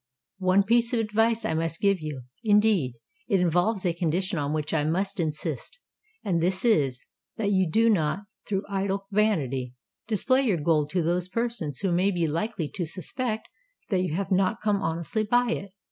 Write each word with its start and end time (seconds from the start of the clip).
One 0.39 0.63
piece 0.63 0.93
of 0.93 0.99
advice 0.99 1.45
I 1.45 1.53
must 1.53 1.79
give 1.79 2.01
you:—indeed, 2.01 2.95
it 3.27 3.39
involves 3.39 3.85
a 3.85 3.93
condition 3.93 4.39
on 4.39 4.51
which 4.51 4.73
I 4.73 4.83
must 4.83 5.19
insist; 5.19 5.79
and 6.25 6.41
this 6.41 6.65
is, 6.65 7.03
that 7.37 7.51
you 7.51 7.69
do 7.69 7.87
not, 7.87 8.21
through 8.47 8.63
idle 8.67 9.05
vanity, 9.11 9.75
display 10.07 10.41
your 10.41 10.57
gold 10.57 10.89
to 10.89 11.03
those 11.03 11.29
persons 11.29 11.81
who 11.81 11.91
may 11.91 12.09
be 12.09 12.25
likely 12.25 12.67
to 12.69 12.83
suspect 12.87 13.47
that 13.91 14.01
you 14.01 14.15
have 14.15 14.31
not 14.31 14.59
come 14.59 14.81
honestly 14.81 15.23
by 15.23 15.51
it. 15.51 15.71